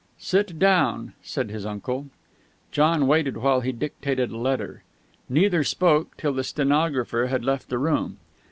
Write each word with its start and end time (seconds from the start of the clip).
"Sit 0.17 0.57
down," 0.57 1.13
said 1.21 1.51
his 1.51 1.63
uncle. 1.63 2.07
John 2.71 3.05
waited 3.05 3.37
while 3.37 3.61
he 3.61 3.71
dictated 3.71 4.31
a 4.31 4.37
letter. 4.37 4.81
Neither 5.29 5.63
spoke 5.63 6.17
till 6.17 6.33
the 6.33 6.43
stenographer 6.43 7.27
had 7.27 7.45
left 7.45 7.69
the 7.69 7.77
room. 7.77 8.17